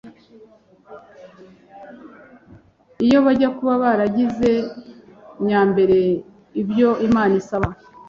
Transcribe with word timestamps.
Iyo 3.05 3.17
bajya 3.25 3.49
kuba 3.57 3.73
baragize 3.83 4.49
nyambere 5.45 5.99
ibyo 6.61 6.89
Imana 7.07 7.33
isaba, 7.41 7.67